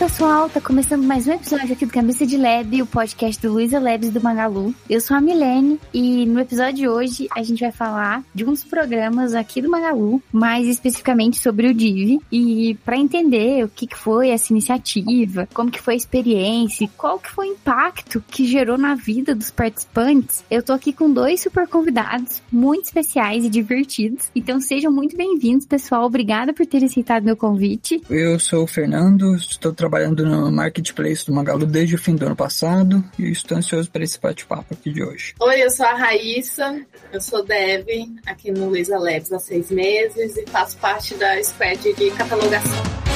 pessoal, 0.00 0.48
tá 0.48 0.62
começando 0.62 1.02
mais 1.02 1.26
um 1.26 1.32
episódio 1.32 1.74
aqui 1.74 1.84
do 1.84 1.92
Cabeça 1.92 2.26
de 2.26 2.38
Lab, 2.38 2.80
o 2.80 2.86
podcast 2.86 3.38
do 3.42 3.52
Luiza 3.52 3.78
Labs 3.78 4.08
do 4.08 4.18
Magalu. 4.18 4.74
Eu 4.88 4.98
sou 4.98 5.14
a 5.14 5.20
Milene 5.20 5.78
e 5.92 6.24
no 6.24 6.40
episódio 6.40 6.74
de 6.74 6.88
hoje 6.88 7.28
a 7.36 7.42
gente 7.42 7.60
vai 7.60 7.70
falar 7.70 8.24
de 8.34 8.42
dos 8.42 8.64
programas 8.64 9.34
aqui 9.34 9.60
do 9.60 9.68
Magalu, 9.68 10.22
mais 10.32 10.66
especificamente 10.66 11.38
sobre 11.38 11.68
o 11.68 11.74
DIV 11.74 12.18
e 12.32 12.78
para 12.82 12.96
entender 12.96 13.62
o 13.62 13.68
que, 13.68 13.86
que 13.86 13.96
foi 13.96 14.30
essa 14.30 14.50
iniciativa, 14.54 15.46
como 15.52 15.70
que 15.70 15.82
foi 15.82 15.92
a 15.92 15.96
experiência, 15.98 16.88
qual 16.96 17.18
que 17.18 17.30
foi 17.30 17.50
o 17.50 17.52
impacto 17.52 18.24
que 18.26 18.46
gerou 18.46 18.78
na 18.78 18.94
vida 18.94 19.34
dos 19.34 19.50
participantes, 19.50 20.42
eu 20.50 20.62
tô 20.62 20.72
aqui 20.72 20.94
com 20.94 21.12
dois 21.12 21.42
super 21.42 21.68
convidados 21.68 22.42
muito 22.50 22.86
especiais 22.86 23.44
e 23.44 23.50
divertidos. 23.50 24.30
Então 24.34 24.62
sejam 24.62 24.90
muito 24.90 25.14
bem-vindos, 25.14 25.66
pessoal. 25.66 26.06
Obrigada 26.06 26.54
por 26.54 26.64
terem 26.64 26.88
aceitado 26.88 27.22
meu 27.22 27.36
convite. 27.36 28.00
Eu 28.08 28.38
sou 28.40 28.64
o 28.64 28.66
Fernando, 28.66 29.34
estou 29.34 29.74
trabalhando 29.74 29.89
no 30.24 30.50
Marketplace 30.50 31.26
do 31.26 31.32
Magalu 31.32 31.66
desde 31.66 31.94
o 31.94 31.98
fim 31.98 32.14
do 32.14 32.26
ano 32.26 32.36
passado 32.36 33.04
e 33.18 33.30
estou 33.30 33.58
ansioso 33.58 33.90
para 33.90 34.04
esse 34.04 34.20
bate-papo 34.20 34.74
aqui 34.74 34.92
de 34.92 35.02
hoje. 35.02 35.34
Oi, 35.40 35.62
eu 35.62 35.70
sou 35.70 35.86
a 35.86 35.94
Raíssa, 35.94 36.80
eu 37.12 37.20
sou 37.20 37.44
dev 37.44 37.86
aqui 38.26 38.50
no 38.50 38.68
Luiza 38.68 38.98
Labs 38.98 39.32
há 39.32 39.38
seis 39.38 39.70
meses 39.70 40.36
e 40.36 40.46
faço 40.46 40.76
parte 40.78 41.14
da 41.14 41.42
squad 41.42 41.92
de 41.94 42.10
catalogação. 42.12 43.09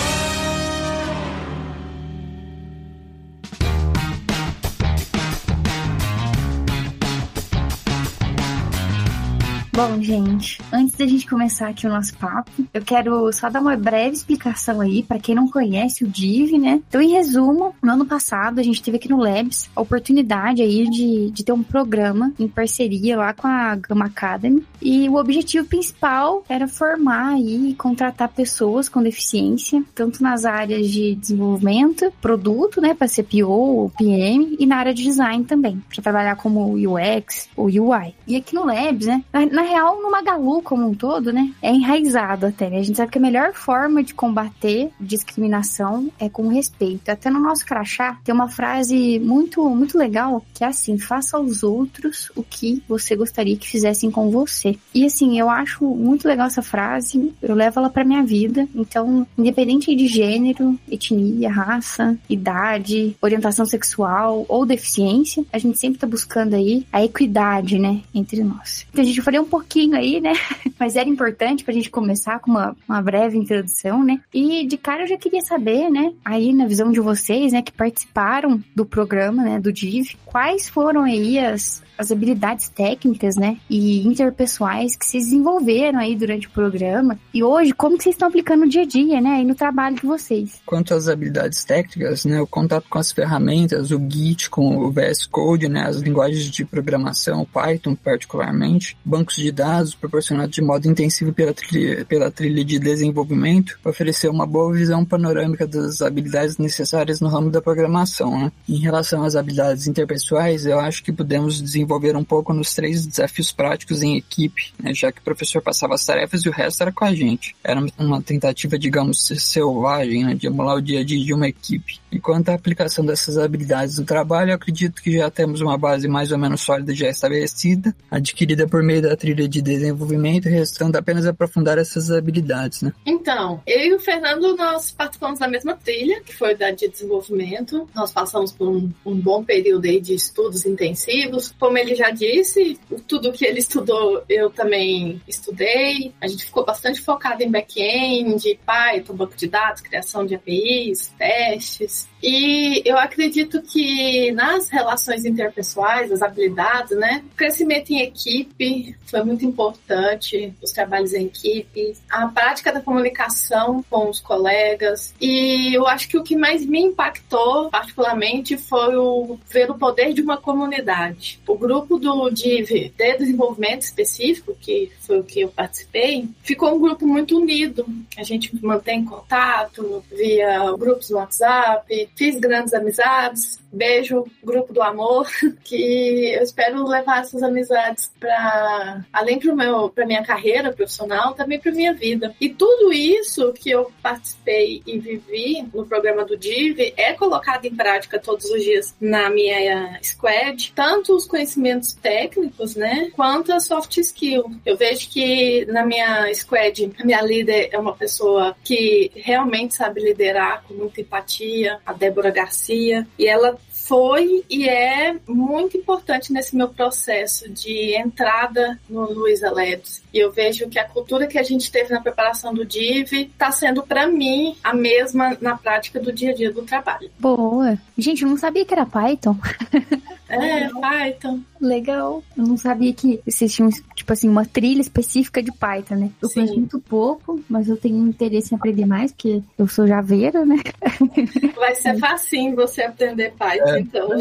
Bom, 9.74 10.00
gente, 10.00 10.62
antes 10.72 10.94
da 10.94 11.04
gente 11.04 11.26
começar 11.26 11.66
aqui 11.66 11.84
o 11.84 11.90
nosso 11.90 12.16
papo, 12.16 12.48
eu 12.72 12.80
quero 12.80 13.32
só 13.32 13.50
dar 13.50 13.60
uma 13.60 13.76
breve 13.76 14.14
explicação 14.14 14.80
aí 14.80 15.02
para 15.02 15.18
quem 15.18 15.34
não 15.34 15.48
conhece 15.48 16.04
o 16.04 16.06
Div, 16.06 16.56
né? 16.60 16.80
Então, 16.88 17.02
em 17.02 17.10
resumo, 17.10 17.74
no 17.82 17.92
ano 17.92 18.06
passado 18.06 18.60
a 18.60 18.62
gente 18.62 18.80
teve 18.80 18.98
aqui 18.98 19.08
no 19.08 19.18
Labs 19.18 19.68
a 19.74 19.80
oportunidade 19.80 20.62
aí 20.62 20.88
de, 20.88 21.28
de 21.32 21.44
ter 21.44 21.50
um 21.50 21.64
programa 21.64 22.32
em 22.38 22.46
parceria 22.46 23.16
lá 23.16 23.32
com 23.32 23.48
a 23.48 23.74
Gama 23.74 24.04
Academy 24.04 24.64
e 24.80 25.08
o 25.08 25.16
objetivo 25.16 25.66
principal 25.66 26.44
era 26.48 26.68
formar 26.68 27.40
e 27.40 27.74
contratar 27.74 28.28
pessoas 28.28 28.88
com 28.88 29.02
deficiência, 29.02 29.82
tanto 29.92 30.22
nas 30.22 30.44
áreas 30.44 30.88
de 30.88 31.16
desenvolvimento, 31.16 32.12
produto, 32.22 32.80
né, 32.80 32.94
para 32.94 33.08
ser 33.08 33.24
PO 33.24 33.48
ou 33.48 33.90
PM 33.90 34.56
e 34.56 34.66
na 34.66 34.76
área 34.76 34.94
de 34.94 35.02
design 35.02 35.42
também, 35.42 35.82
para 35.92 36.00
trabalhar 36.00 36.36
como 36.36 36.74
UX 36.74 37.48
ou 37.56 37.66
UI. 37.66 38.14
E 38.24 38.36
aqui 38.36 38.54
no 38.54 38.64
Labs, 38.64 39.08
né, 39.08 39.24
na 39.50 39.63
real, 39.64 40.00
no 40.00 40.10
Magalu 40.10 40.62
como 40.62 40.88
um 40.88 40.94
todo, 40.94 41.32
né, 41.32 41.52
é 41.62 41.72
enraizado 41.72 42.46
até. 42.46 42.68
Né? 42.70 42.78
A 42.78 42.82
gente 42.82 42.96
sabe 42.96 43.12
que 43.12 43.18
a 43.18 43.20
melhor 43.20 43.52
forma 43.52 44.02
de 44.02 44.14
combater 44.14 44.90
discriminação 45.00 46.10
é 46.18 46.28
com 46.28 46.48
respeito. 46.48 47.08
Até 47.08 47.30
no 47.30 47.40
nosso 47.40 47.64
crachá 47.64 48.18
tem 48.24 48.34
uma 48.34 48.48
frase 48.48 49.18
muito, 49.18 49.68
muito 49.70 49.98
legal 49.98 50.44
que 50.52 50.64
é 50.64 50.68
assim: 50.68 50.98
faça 50.98 51.36
aos 51.36 51.62
outros 51.62 52.30
o 52.34 52.42
que 52.42 52.82
você 52.88 53.16
gostaria 53.16 53.56
que 53.56 53.68
fizessem 53.68 54.10
com 54.10 54.30
você. 54.30 54.76
E 54.94 55.04
assim, 55.04 55.38
eu 55.38 55.48
acho 55.48 55.84
muito 55.84 56.26
legal 56.26 56.46
essa 56.46 56.62
frase, 56.62 57.32
eu 57.42 57.54
levo 57.54 57.80
ela 57.80 57.90
pra 57.90 58.04
minha 58.04 58.22
vida. 58.22 58.66
Então, 58.74 59.26
independente 59.36 59.94
de 59.94 60.06
gênero, 60.06 60.78
etnia, 60.90 61.50
raça, 61.50 62.16
idade, 62.28 63.16
orientação 63.20 63.64
sexual 63.64 64.44
ou 64.48 64.66
deficiência, 64.66 65.44
a 65.52 65.58
gente 65.58 65.78
sempre 65.78 65.98
tá 65.98 66.06
buscando 66.06 66.54
aí 66.54 66.86
a 66.92 67.04
equidade, 67.04 67.78
né, 67.78 68.00
entre 68.14 68.42
nós. 68.42 68.86
Então, 68.90 69.02
a 69.02 69.06
gente 69.06 69.22
falei 69.22 69.40
um 69.40 69.44
pouquinho 69.54 69.96
aí, 69.96 70.20
né? 70.20 70.32
Mas 70.78 70.96
era 70.96 71.08
importante 71.08 71.62
pra 71.62 71.72
gente 71.72 71.88
começar 71.88 72.40
com 72.40 72.50
uma, 72.50 72.76
uma 72.88 73.00
breve 73.00 73.38
introdução, 73.38 74.02
né? 74.02 74.20
E 74.32 74.66
de 74.66 74.76
cara 74.76 75.04
eu 75.04 75.06
já 75.06 75.16
queria 75.16 75.42
saber, 75.42 75.88
né? 75.90 76.12
Aí 76.24 76.52
na 76.52 76.66
visão 76.66 76.90
de 76.90 76.98
vocês, 76.98 77.52
né, 77.52 77.62
que 77.62 77.70
participaram 77.70 78.60
do 78.74 78.84
programa, 78.84 79.44
né, 79.44 79.60
do 79.60 79.72
DIV, 79.72 80.16
quais 80.26 80.68
foram 80.68 81.02
aí 81.02 81.38
as, 81.38 81.82
as 81.96 82.10
habilidades 82.10 82.68
técnicas, 82.68 83.36
né, 83.36 83.58
e 83.70 84.06
interpessoais 84.06 84.96
que 84.96 85.06
vocês 85.06 85.24
desenvolveram 85.24 85.98
aí 85.98 86.16
durante 86.16 86.46
o 86.46 86.50
programa 86.50 87.18
e 87.32 87.42
hoje 87.42 87.72
como 87.72 87.96
que 87.96 88.04
vocês 88.04 88.14
estão 88.14 88.28
aplicando 88.28 88.60
no 88.60 88.68
dia 88.68 88.82
a 88.82 88.86
dia, 88.86 89.20
né, 89.20 89.42
no 89.44 89.54
trabalho 89.54 89.96
de 89.96 90.06
vocês. 90.06 90.60
Quanto 90.66 90.94
às 90.94 91.08
habilidades 91.08 91.64
técnicas, 91.64 92.24
né, 92.24 92.40
o 92.40 92.46
contato 92.46 92.86
com 92.88 92.98
as 92.98 93.12
ferramentas, 93.12 93.90
o 93.90 93.98
Git, 94.08 94.50
com 94.50 94.78
o 94.78 94.90
VS 94.90 95.26
Code, 95.26 95.68
né, 95.68 95.86
as 95.86 95.96
linguagens 95.96 96.50
de 96.50 96.64
programação, 96.64 97.46
Python 97.52 97.94
particularmente, 97.94 98.96
bancos 99.04 99.36
de 99.36 99.43
dados 99.52 99.94
proporcionados 99.94 100.54
de 100.54 100.62
modo 100.62 100.88
intensivo 100.88 101.32
pela 101.32 101.52
trilha, 101.52 102.04
pela 102.04 102.30
trilha 102.30 102.64
de 102.64 102.78
desenvolvimento, 102.78 103.78
ofereceu 103.84 104.30
uma 104.30 104.46
boa 104.46 104.72
visão 104.72 105.04
panorâmica 105.04 105.66
das 105.66 106.02
habilidades 106.02 106.58
necessárias 106.58 107.20
no 107.20 107.28
ramo 107.28 107.50
da 107.50 107.60
programação. 107.60 108.38
Né? 108.38 108.52
Em 108.68 108.78
relação 108.78 109.22
às 109.24 109.36
habilidades 109.36 109.86
interpessoais, 109.86 110.66
eu 110.66 110.78
acho 110.78 111.02
que 111.02 111.12
podemos 111.12 111.60
desenvolver 111.60 112.16
um 112.16 112.24
pouco 112.24 112.52
nos 112.52 112.74
três 112.74 113.06
desafios 113.06 113.52
práticos 113.52 114.02
em 114.02 114.16
equipe, 114.16 114.72
né, 114.82 114.92
já 114.94 115.10
que 115.10 115.20
o 115.20 115.24
professor 115.24 115.62
passava 115.62 115.94
as 115.94 116.04
tarefas 116.04 116.42
e 116.42 116.48
o 116.48 116.52
resto 116.52 116.82
era 116.82 116.92
com 116.92 117.04
a 117.04 117.14
gente. 117.14 117.56
Era 117.62 117.84
uma 117.98 118.22
tentativa, 118.22 118.78
digamos, 118.78 119.26
selvagem, 119.38 120.24
né, 120.24 120.34
de 120.34 120.46
emular 120.46 120.76
o 120.76 120.82
dia 120.82 121.00
a 121.00 121.04
dia 121.04 121.24
de 121.24 121.34
uma 121.34 121.48
equipe. 121.48 121.98
E 122.14 122.20
quanto 122.20 122.50
à 122.50 122.54
aplicação 122.54 123.04
dessas 123.04 123.36
habilidades 123.36 123.98
no 123.98 124.04
trabalho, 124.04 124.50
eu 124.50 124.54
acredito 124.54 125.02
que 125.02 125.18
já 125.18 125.28
temos 125.30 125.60
uma 125.60 125.76
base 125.76 126.06
mais 126.06 126.30
ou 126.30 126.38
menos 126.38 126.60
sólida 126.60 126.94
já 126.94 127.08
estabelecida, 127.08 127.94
adquirida 128.08 128.68
por 128.68 128.82
meio 128.84 129.02
da 129.02 129.16
trilha 129.16 129.33
de 129.34 129.60
desenvolvimento, 129.60 130.48
restando 130.48 130.98
apenas 130.98 131.26
aprofundar 131.26 131.78
essas 131.78 132.10
habilidades, 132.10 132.82
né? 132.82 132.92
Então, 133.04 133.60
eu 133.66 133.80
e 133.80 133.94
o 133.94 134.00
Fernando, 134.00 134.56
nós 134.56 134.90
participamos 134.90 135.38
da 135.38 135.48
mesma 135.48 135.74
trilha, 135.74 136.20
que 136.22 136.34
foi 136.34 136.54
da 136.54 136.70
de 136.70 136.88
desenvolvimento. 136.88 137.88
Nós 137.94 138.12
passamos 138.12 138.52
por 138.52 138.68
um, 138.68 138.90
um 139.04 139.14
bom 139.14 139.44
período 139.44 139.86
aí 139.86 140.00
de 140.00 140.14
estudos 140.14 140.66
intensivos, 140.66 141.54
como 141.58 141.78
ele 141.78 141.94
já 141.94 142.10
disse, 142.10 142.78
tudo 143.06 143.32
que 143.32 143.44
ele 143.44 143.58
estudou 143.58 144.24
eu 144.28 144.50
também 144.50 145.20
estudei. 145.26 146.12
A 146.20 146.26
gente 146.26 146.44
ficou 146.44 146.64
bastante 146.64 147.00
focado 147.00 147.42
em 147.42 147.50
back-end, 147.50 148.58
Python, 148.66 149.14
banco 149.14 149.36
de 149.36 149.46
dados, 149.46 149.80
criação 149.80 150.26
de 150.26 150.34
APIs, 150.34 151.12
testes. 151.18 152.08
E 152.26 152.80
eu 152.86 152.96
acredito 152.96 153.60
que 153.60 154.32
nas 154.32 154.70
relações 154.70 155.26
interpessoais, 155.26 156.10
as 156.10 156.22
habilidades, 156.22 156.96
né? 156.96 157.22
O 157.32 157.36
crescimento 157.36 157.90
em 157.90 158.00
equipe 158.00 158.96
foi 159.04 159.22
muito 159.22 159.44
importante, 159.44 160.54
os 160.62 160.70
trabalhos 160.72 161.12
em 161.12 161.26
equipe, 161.26 161.94
a 162.10 162.26
prática 162.28 162.72
da 162.72 162.80
comunicação 162.80 163.84
com 163.90 164.08
os 164.08 164.20
colegas. 164.20 165.14
E 165.20 165.76
eu 165.76 165.86
acho 165.86 166.08
que 166.08 166.16
o 166.16 166.22
que 166.22 166.34
mais 166.34 166.64
me 166.64 166.80
impactou, 166.80 167.68
particularmente, 167.68 168.56
foi 168.56 168.96
o 168.96 169.38
ver 169.50 169.70
o 169.70 169.74
poder 169.74 170.14
de 170.14 170.22
uma 170.22 170.38
comunidade. 170.38 171.38
O 171.46 171.58
grupo 171.58 171.98
do 171.98 172.30
de, 172.30 172.62
de 172.62 172.88
desenvolvimento 172.96 173.82
específico, 173.82 174.56
que 174.58 174.90
foi 175.00 175.20
o 175.20 175.24
que 175.24 175.42
eu 175.42 175.48
participei, 175.48 176.26
ficou 176.42 176.74
um 176.74 176.80
grupo 176.80 177.06
muito 177.06 177.38
unido. 177.38 177.84
A 178.16 178.22
gente 178.22 178.50
mantém 178.64 179.04
contato 179.04 180.02
via 180.10 180.72
grupos 180.78 181.10
no 181.10 181.18
WhatsApp, 181.18 182.08
fiz 182.14 182.38
grandes 182.38 182.72
amizades. 182.74 183.62
Beijo, 183.72 184.24
grupo 184.42 184.72
do 184.72 184.80
amor, 184.80 185.28
que 185.64 186.32
eu 186.32 186.42
espero 186.42 186.86
levar 186.86 187.22
essas 187.22 187.42
amizades 187.42 188.10
para 188.20 189.04
além 189.12 189.38
para 189.38 189.54
meu 189.54 189.88
para 189.90 190.06
minha 190.06 190.22
carreira 190.22 190.72
profissional, 190.72 191.34
também 191.34 191.58
para 191.58 191.72
minha 191.72 191.92
vida. 191.92 192.34
E 192.40 192.48
tudo 192.48 192.92
isso 192.92 193.52
que 193.52 193.70
eu 193.70 193.90
participei 194.00 194.80
e 194.86 194.98
vivi 194.98 195.66
no 195.74 195.84
programa 195.86 196.24
do 196.24 196.36
DIV 196.36 196.94
é 196.96 197.14
colocado 197.14 197.64
em 197.64 197.74
prática 197.74 198.18
todos 198.18 198.44
os 198.48 198.62
dias 198.62 198.94
na 199.00 199.28
minha 199.28 199.98
squad, 200.02 200.72
tanto 200.74 201.16
os 201.16 201.26
conhecimentos 201.26 201.94
técnicos, 201.94 202.76
né, 202.76 203.10
quanto 203.16 203.52
a 203.52 203.58
soft 203.58 203.96
skill. 203.98 204.44
Eu 204.64 204.76
vejo 204.76 205.08
que 205.10 205.64
na 205.66 205.84
minha 205.84 206.32
squad, 206.32 206.92
a 206.98 207.04
minha 207.04 207.22
líder 207.22 207.70
é 207.72 207.78
uma 207.78 207.94
pessoa 207.94 208.56
que 208.62 209.10
realmente 209.16 209.74
sabe 209.74 210.00
liderar 210.00 210.62
com 210.62 210.74
muita 210.74 211.00
empatia, 211.00 211.80
a 211.84 211.92
Débora 212.04 212.30
Garcia, 212.30 213.06
e 213.18 213.26
ela 213.26 213.56
foi 213.70 214.44
e 214.48 214.68
é 214.68 215.14
muito 215.26 215.76
importante 215.76 216.32
nesse 216.32 216.56
meu 216.56 216.68
processo 216.68 217.50
de 217.50 217.94
entrada 217.96 218.78
no 218.88 219.10
Luiza 219.12 219.50
Labs. 219.50 220.02
E 220.12 220.18
eu 220.18 220.32
vejo 220.32 220.68
que 220.68 220.78
a 220.78 220.88
cultura 220.88 221.26
que 221.26 221.38
a 221.38 221.42
gente 221.42 221.70
teve 221.70 221.92
na 221.92 222.00
preparação 222.00 222.54
do 222.54 222.64
DIV 222.64 223.30
está 223.32 223.50
sendo, 223.50 223.82
para 223.82 224.06
mim, 224.06 224.56
a 224.64 224.74
mesma 224.74 225.36
na 225.40 225.56
prática 225.56 226.00
do 226.00 226.12
dia 226.12 226.30
a 226.30 226.34
dia 226.34 226.50
do 226.50 226.62
trabalho. 226.62 227.10
Boa. 227.18 227.78
Gente, 227.96 228.22
eu 228.22 228.28
não 228.28 228.38
sabia 228.38 228.64
que 228.64 228.72
era 228.72 228.86
Python. 228.86 229.36
É, 230.42 230.68
Python. 230.68 231.40
legal. 231.60 232.22
Eu 232.36 232.46
não 232.46 232.56
sabia 232.56 232.92
que 232.92 233.20
vocês 233.26 233.52
tinham, 233.52 233.70
tipo 233.94 234.12
assim, 234.12 234.28
uma 234.28 234.44
trilha 234.44 234.80
específica 234.80 235.42
de 235.42 235.52
Python, 235.52 235.94
né? 235.96 236.10
Eu 236.22 236.28
Sim. 236.28 236.34
conheço 236.40 236.54
muito 236.56 236.80
pouco, 236.80 237.40
mas 237.48 237.68
eu 237.68 237.76
tenho 237.76 238.06
interesse 238.06 238.54
em 238.54 238.56
aprender 238.56 238.86
mais, 238.86 239.12
porque 239.12 239.42
eu 239.58 239.66
sou 239.68 239.86
javeira, 239.86 240.44
né? 240.44 240.56
Vai 241.56 241.74
ser 241.74 241.98
facinho 241.98 242.54
você 242.56 242.82
aprender 242.82 243.32
Python, 243.38 243.68
É. 243.74 243.80
então. 243.80 244.08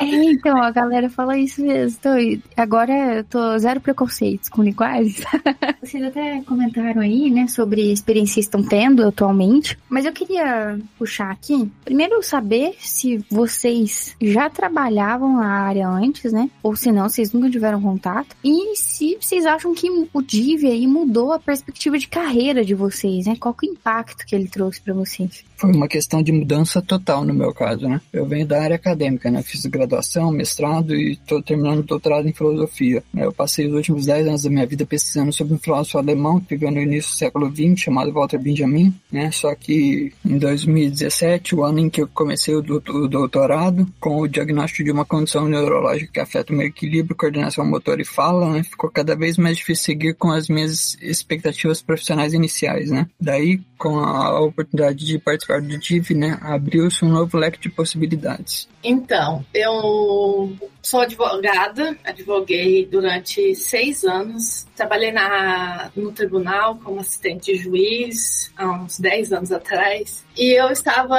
É, 0.00 0.04
então, 0.04 0.56
a 0.62 0.70
galera 0.70 1.08
fala 1.08 1.36
isso 1.38 1.62
mesmo. 1.62 1.98
Tô, 2.00 2.10
agora 2.56 3.16
eu 3.16 3.24
tô 3.24 3.58
zero 3.58 3.80
preconceitos 3.80 4.48
com 4.48 4.62
linguagens. 4.62 5.16
Vocês 5.82 6.02
até 6.04 6.40
comentaram 6.42 7.00
aí, 7.00 7.30
né, 7.30 7.46
sobre 7.46 7.80
a 7.80 7.92
experiência 7.92 8.34
que 8.34 8.40
estão 8.40 8.62
tendo 8.62 9.06
atualmente. 9.06 9.78
Mas 9.88 10.04
eu 10.04 10.12
queria 10.12 10.78
puxar 10.98 11.30
aqui, 11.30 11.70
primeiro 11.84 12.22
saber 12.22 12.74
se 12.80 13.24
vocês 13.30 14.14
já 14.20 14.48
trabalhavam 14.50 15.25
na 15.32 15.46
área 15.46 15.88
antes, 15.88 16.32
né? 16.32 16.50
Ou 16.62 16.74
se 16.76 16.90
não, 16.92 17.08
vocês 17.08 17.32
nunca 17.32 17.50
tiveram 17.50 17.80
contato. 17.80 18.36
E 18.44 18.76
se 18.76 19.16
vocês 19.20 19.46
acham 19.46 19.74
que 19.74 19.88
o 20.12 20.22
Div 20.22 20.64
aí 20.66 20.86
mudou 20.86 21.32
a 21.32 21.38
perspectiva 21.38 21.98
de 21.98 22.08
carreira 22.08 22.64
de 22.64 22.74
vocês, 22.74 23.26
né? 23.26 23.36
Qual 23.38 23.54
que 23.54 23.66
é 23.66 23.70
o 23.70 23.72
impacto 23.72 24.26
que 24.26 24.34
ele 24.34 24.48
trouxe 24.48 24.80
pra 24.80 24.94
vocês? 24.94 25.44
Foi 25.56 25.72
uma 25.72 25.88
questão 25.88 26.22
de 26.22 26.32
mudança 26.32 26.82
total 26.82 27.24
no 27.24 27.32
meu 27.32 27.52
caso, 27.54 27.88
né? 27.88 28.00
Eu 28.12 28.26
venho 28.26 28.46
da 28.46 28.62
área 28.62 28.76
acadêmica, 28.76 29.30
né? 29.30 29.42
Fiz 29.42 29.64
graduação, 29.66 30.30
mestrado 30.30 30.94
e 30.94 31.12
estou 31.12 31.42
terminando 31.42 31.78
o 31.78 31.82
doutorado 31.82 32.28
em 32.28 32.32
filosofia. 32.32 33.02
né? 33.12 33.24
Eu 33.24 33.32
passei 33.32 33.66
os 33.66 33.72
últimos 33.72 34.04
10 34.04 34.26
anos 34.28 34.42
da 34.42 34.50
minha 34.50 34.66
vida 34.66 34.84
pesquisando 34.84 35.32
sobre 35.32 35.54
um 35.54 35.58
filósofo 35.58 35.96
alemão 35.96 36.38
que 36.40 36.54
viveu 36.54 36.70
no 36.70 36.80
início 36.80 37.10
do 37.12 37.16
século 37.16 37.50
XX, 37.50 37.80
chamado 37.80 38.12
Walter 38.12 38.38
Benjamin, 38.38 38.94
né? 39.10 39.30
Só 39.32 39.54
que 39.54 40.12
em 40.24 40.36
2017, 40.38 41.54
o 41.54 41.64
ano 41.64 41.78
em 41.78 41.88
que 41.88 42.02
eu 42.02 42.08
comecei 42.08 42.54
o 42.54 42.60
doutorado, 43.08 43.86
com 43.98 44.20
o 44.20 44.28
diagnóstico 44.28 44.84
de 44.84 44.90
uma 44.92 45.05
condição 45.06 45.48
neurológica 45.48 46.12
que 46.12 46.20
afeta 46.20 46.52
o 46.52 46.56
meu 46.56 46.66
equilíbrio, 46.66 47.16
coordenação 47.16 47.64
motor 47.64 48.00
e 48.00 48.04
fala, 48.04 48.50
né? 48.50 48.62
Ficou 48.62 48.90
cada 48.90 49.16
vez 49.16 49.36
mais 49.36 49.56
difícil 49.56 49.84
seguir 49.84 50.14
com 50.14 50.30
as 50.30 50.48
minhas 50.48 50.96
expectativas 51.00 51.82
profissionais 51.82 52.32
iniciais, 52.32 52.90
né? 52.90 53.06
Daí, 53.20 53.60
com 53.78 53.98
a 53.98 54.40
oportunidade 54.40 55.04
de 55.04 55.18
participar 55.18 55.60
do 55.60 55.78
DIV, 55.78 56.14
né? 56.14 56.38
Abriu-se 56.40 57.04
um 57.04 57.08
novo 57.08 57.36
leque 57.36 57.60
de 57.60 57.68
possibilidades. 57.68 58.68
Então, 58.82 59.44
eu 59.52 60.56
sou 60.80 61.00
advogada, 61.00 61.96
advoguei 62.04 62.86
durante 62.86 63.54
seis 63.56 64.04
anos, 64.04 64.66
trabalhei 64.76 65.10
na, 65.10 65.90
no 65.96 66.12
tribunal 66.12 66.76
como 66.76 67.00
assistente 67.00 67.52
de 67.52 67.58
juiz 67.58 68.52
há 68.56 68.70
uns 68.70 69.00
10 69.00 69.32
anos 69.32 69.50
atrás, 69.50 70.24
e 70.36 70.52
eu 70.52 70.68
estava 70.70 71.18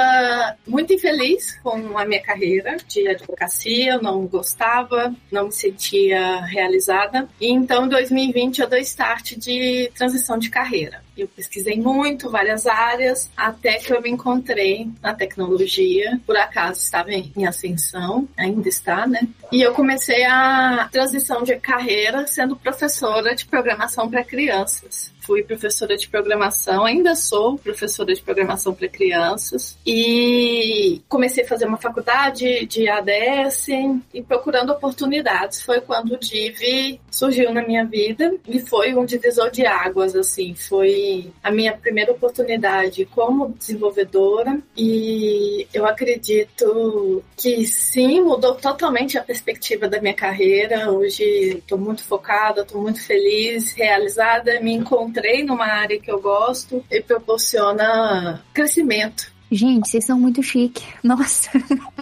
muito 0.66 0.94
infeliz 0.94 1.58
com 1.62 1.98
a 1.98 2.06
minha 2.06 2.22
carreira 2.22 2.78
de 2.88 3.06
advocacia, 3.08 3.92
eu 3.94 4.02
não 4.02 4.26
gostava, 4.26 5.14
não 5.30 5.46
me 5.46 5.52
sentia 5.52 6.40
realizada, 6.46 7.28
e 7.38 7.52
então 7.52 7.84
em 7.84 7.88
2020 7.90 8.60
eu 8.60 8.68
dei 8.68 8.80
start 8.80 9.36
de 9.36 9.90
transição 9.94 10.38
de 10.38 10.48
carreira. 10.48 11.02
Eu 11.18 11.26
pesquisei 11.28 11.80
muito, 11.80 12.30
várias 12.30 12.66
áreas, 12.66 13.28
até 13.36 13.74
que 13.74 13.92
eu 13.92 14.00
me 14.00 14.08
encontrei 14.08 14.88
na 15.02 15.12
tecnologia. 15.12 16.20
Por 16.24 16.36
acaso 16.36 16.80
estava 16.80 17.10
em 17.12 17.44
ascensão, 17.44 18.28
ainda 18.36 18.68
está, 18.68 19.04
né? 19.06 19.26
E 19.50 19.60
eu 19.60 19.74
comecei 19.74 20.24
a 20.24 20.88
transição 20.92 21.42
de 21.42 21.56
carreira 21.56 22.26
sendo 22.26 22.54
professora 22.54 23.34
de 23.34 23.46
programação 23.46 24.08
para 24.08 24.22
crianças. 24.22 25.12
Fui 25.28 25.42
professora 25.42 25.94
de 25.94 26.08
programação, 26.08 26.86
ainda 26.86 27.14
sou 27.14 27.58
professora 27.58 28.14
de 28.14 28.22
programação 28.22 28.72
para 28.72 28.88
crianças. 28.88 29.76
E 29.86 31.02
comecei 31.06 31.44
a 31.44 31.46
fazer 31.46 31.66
uma 31.66 31.76
faculdade 31.76 32.64
de 32.64 32.88
ADS 32.88 33.68
e 34.14 34.22
procurando 34.26 34.72
oportunidades. 34.72 35.60
Foi 35.60 35.82
quando 35.82 36.14
o 36.14 36.18
DIV 36.18 36.98
surgiu 37.10 37.52
na 37.52 37.62
minha 37.62 37.84
vida 37.84 38.34
e 38.48 38.58
foi 38.58 38.94
um 38.94 39.04
divisor 39.04 39.50
de 39.50 39.66
águas, 39.66 40.16
assim. 40.16 40.54
Foi 40.54 41.30
a 41.42 41.50
minha 41.50 41.76
primeira 41.76 42.10
oportunidade 42.10 43.04
como 43.04 43.50
desenvolvedora 43.50 44.58
e 44.74 45.68
eu 45.74 45.84
acredito 45.84 47.22
que 47.36 47.66
sim, 47.66 48.22
mudou 48.22 48.54
totalmente 48.54 49.18
a 49.18 49.22
perspectiva 49.22 49.86
da 49.86 50.00
minha 50.00 50.14
carreira. 50.14 50.90
Hoje 50.90 51.58
estou 51.58 51.76
muito 51.76 52.02
focada, 52.02 52.62
estou 52.62 52.80
muito 52.80 53.02
feliz, 53.02 53.72
realizada, 53.72 54.58
me 54.60 54.72
encontrei 54.72 55.17
numa 55.44 55.66
área 55.66 55.98
que 56.00 56.10
eu 56.10 56.20
gosto 56.20 56.84
e 56.90 57.00
proporciona 57.00 58.42
crescimento. 58.52 59.30
Gente, 59.50 59.88
vocês 59.88 60.04
são 60.04 60.20
muito 60.20 60.42
chique. 60.42 60.84
Nossa. 61.02 61.50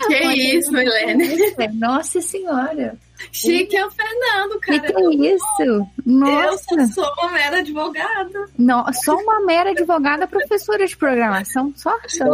Que 0.08 0.14
isso, 0.58 0.72
Milene? 0.72 1.28
Nossa 1.74 2.20
senhora. 2.20 2.98
Chique 3.32 3.74
é 3.76 3.86
o 3.86 3.90
Fernando, 3.90 4.60
Que 4.60 4.78
cara. 4.80 4.92
que 4.92 5.26
é 5.26 5.34
isso? 5.34 5.86
Nossa. 6.04 6.74
Eu 6.74 6.86
sou 6.88 7.04
uma 7.18 7.30
mera 7.32 7.58
advogada. 7.60 8.46
Não, 8.58 8.84
só 8.92 9.14
uma 9.16 9.40
mera 9.46 9.70
advogada 9.70 10.26
professora 10.26 10.86
de 10.86 10.94
programação. 10.96 11.72
Só? 11.76 11.94
Só, 12.08 12.24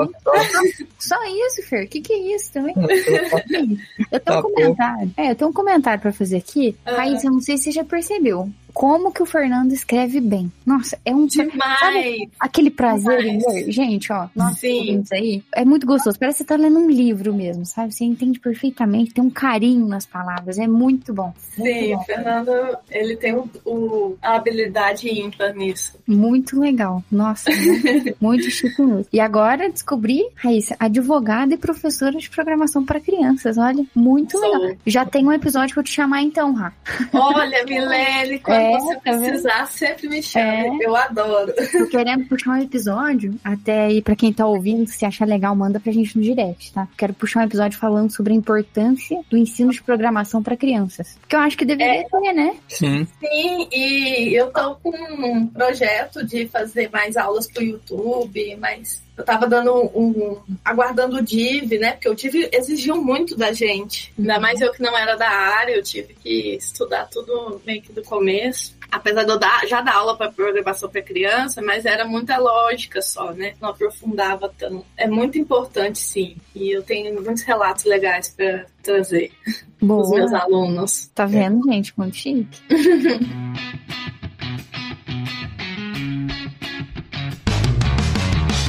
Só- 0.98 1.24
isso, 1.24 1.62
Fer. 1.68 1.86
Que 1.88 2.00
que 2.00 2.12
é 2.12 2.34
isso 2.34 2.50
também? 2.52 2.74
Eu 2.76 4.18
tenho 4.18 4.38
um 4.38 4.42
Tá 4.42 4.42
comentário. 4.42 5.10
É, 5.16 5.30
eu 5.30 5.36
tenho 5.36 5.50
um 5.50 5.54
comentário 5.54 6.00
pra 6.00 6.12
fazer 6.12 6.38
aqui. 6.38 6.74
Ah. 6.86 6.96
Raíssa, 6.96 7.26
eu 7.26 7.32
não 7.32 7.40
sei 7.40 7.58
se 7.58 7.64
você 7.64 7.72
já 7.72 7.84
percebeu. 7.84 8.50
Como 8.72 9.12
que 9.12 9.22
o 9.22 9.26
Fernando 9.26 9.72
escreve 9.72 10.20
bem. 10.20 10.50
Nossa, 10.64 10.98
é 11.04 11.14
um... 11.14 11.26
Demais. 11.26 12.28
Aquele 12.40 12.70
prazer 12.70 13.20
em 13.24 13.38
Demais. 13.38 13.66
ler. 13.66 13.72
Gente, 13.72 14.12
ó, 14.12 14.28
nossa, 14.34 14.56
Sim. 14.60 15.04
aí 15.12 15.42
é 15.54 15.64
muito 15.64 15.86
gostoso. 15.86 16.18
Parece 16.18 16.38
que 16.38 16.44
você 16.44 16.48
tá 16.48 16.56
lendo 16.56 16.78
um 16.78 16.90
livro 16.90 17.34
mesmo, 17.34 17.64
sabe? 17.66 17.92
Você 17.94 18.04
entende 18.04 18.38
perfeitamente, 18.40 19.12
tem 19.14 19.22
um 19.24 19.30
carinho 19.30 19.86
nas 19.86 20.06
palavras. 20.06 20.58
É 20.58 20.66
muito 20.66 21.12
bom. 21.12 21.32
Muito 21.58 21.70
Sim, 21.72 21.94
bom. 21.94 22.00
o 22.00 22.04
Fernando, 22.04 22.50
ele 22.90 23.16
tem 23.16 23.34
o, 23.34 23.48
o- 23.64 24.16
a 24.22 24.36
habilidade 24.36 25.08
ímpar 25.08 25.54
nisso. 25.54 25.98
Muito 26.06 26.58
legal. 26.58 27.02
Nossa, 27.10 27.50
muito, 27.50 28.16
muito 28.20 28.50
chique 28.50 28.80
mesmo. 28.82 29.06
E 29.12 29.20
agora 29.20 29.70
descobri, 29.70 30.22
Raíssa, 30.36 30.76
advogada 30.78 31.54
e 31.54 31.58
professora 31.58 32.16
de 32.16 32.28
programação 32.30 32.84
para 32.84 33.00
crianças. 33.00 33.58
Olha, 33.58 33.84
muito 33.94 34.38
Sou. 34.38 34.40
legal. 34.40 34.76
Já 34.86 35.04
tem 35.04 35.24
um 35.26 35.32
episódio 35.32 35.74
pra 35.74 35.80
eu 35.80 35.84
te 35.84 35.92
chamar 35.92 36.22
então, 36.22 36.52
Rá. 36.54 36.72
Olha, 37.12 37.64
Milene, 37.64 38.38
quando 38.38 38.61
É, 38.62 38.78
você 38.78 38.94
tá 38.96 39.00
precisar, 39.00 39.66
sempre 39.66 40.08
me 40.08 40.22
chame. 40.22 40.82
É. 40.82 40.86
Eu 40.86 40.96
adoro. 40.96 41.52
Tô 41.72 41.86
querendo 41.88 42.26
puxar 42.26 42.52
um 42.52 42.62
episódio, 42.62 43.34
até 43.44 43.86
aí 43.86 44.02
pra 44.02 44.16
quem 44.16 44.32
tá 44.32 44.46
ouvindo, 44.46 44.86
se 44.88 45.04
achar 45.04 45.26
legal, 45.26 45.54
manda 45.54 45.80
pra 45.80 45.92
gente 45.92 46.16
no 46.16 46.22
direct, 46.22 46.72
tá? 46.72 46.88
Quero 46.96 47.14
puxar 47.14 47.40
um 47.40 47.44
episódio 47.44 47.78
falando 47.78 48.10
sobre 48.10 48.32
a 48.32 48.36
importância 48.36 49.20
do 49.30 49.36
ensino 49.36 49.72
de 49.72 49.82
programação 49.82 50.42
pra 50.42 50.56
crianças. 50.56 51.16
Porque 51.20 51.36
eu 51.36 51.40
acho 51.40 51.56
que 51.56 51.64
deveria 51.64 52.06
ter, 52.08 52.32
né? 52.32 52.56
Sim. 52.68 53.06
Sim, 53.20 53.68
e 53.72 54.34
eu 54.34 54.50
tô 54.50 54.76
com 54.76 54.90
um 54.90 55.46
projeto 55.46 56.24
de 56.24 56.46
fazer 56.48 56.90
mais 56.90 57.16
aulas 57.16 57.46
pro 57.46 57.62
YouTube, 57.62 58.56
mas 58.60 59.02
eu 59.22 59.24
tava 59.24 59.46
dando 59.46 59.72
um. 59.94 60.36
aguardando 60.64 61.16
o 61.16 61.22
DIV, 61.22 61.78
né? 61.78 61.92
Porque 61.92 62.08
o 62.08 62.14
DIV 62.14 62.50
exigiu 62.52 62.96
muito 63.00 63.36
da 63.36 63.52
gente. 63.52 64.12
Ainda 64.18 64.40
mais 64.40 64.60
eu 64.60 64.72
que 64.72 64.82
não 64.82 64.98
era 64.98 65.14
da 65.16 65.28
área, 65.28 65.74
eu 65.74 65.82
tive 65.82 66.14
que 66.14 66.56
estudar 66.56 67.08
tudo 67.08 67.60
meio 67.64 67.80
que 67.80 67.92
do 67.92 68.02
começo. 68.02 68.76
Apesar 68.90 69.22
de 69.22 69.30
eu 69.30 69.38
dar, 69.38 69.66
já 69.66 69.80
dar 69.80 69.94
aula 69.94 70.16
para 70.16 70.30
programação 70.30 70.90
para 70.90 71.00
criança, 71.00 71.62
mas 71.62 71.86
era 71.86 72.04
muita 72.04 72.36
lógica 72.36 73.00
só, 73.00 73.32
né? 73.32 73.54
Não 73.60 73.70
aprofundava 73.70 74.52
tanto. 74.58 74.84
É 74.96 75.06
muito 75.06 75.38
importante, 75.38 75.98
sim. 75.98 76.36
E 76.54 76.70
eu 76.70 76.82
tenho 76.82 77.14
muitos 77.22 77.42
relatos 77.42 77.84
legais 77.84 78.28
para 78.28 78.66
trazer 78.82 79.32
para 79.78 79.96
os 79.96 80.10
meus 80.10 80.30
Boa. 80.30 80.42
alunos. 80.42 81.10
Tá 81.14 81.24
vendo, 81.24 81.64
gente? 81.70 81.92
Muito 81.96 82.16
chique. 82.16 82.60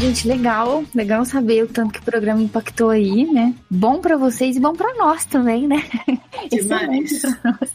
Gente, 0.04 0.28
legal, 0.28 0.84
legal 0.94 1.24
saber 1.24 1.64
o 1.64 1.68
tanto 1.68 1.94
que 1.94 2.00
o 2.00 2.04
programa 2.04 2.42
impactou 2.42 2.90
aí, 2.90 3.24
né? 3.24 3.56
Bom 3.70 4.02
pra 4.02 4.18
vocês 4.18 4.58
e 4.58 4.60
bom 4.60 4.74
pra 4.74 4.94
nós 4.96 5.24
também, 5.24 5.66
né? 5.66 5.82
Demais. 6.52 7.22